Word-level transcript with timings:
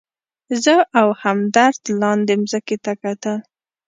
زه 0.63 0.75
او 0.99 1.07
همدرد 1.23 1.83
لاندې 2.01 2.33
مځکې 2.41 2.77
ته 2.85 2.91
کتل. 3.01 3.39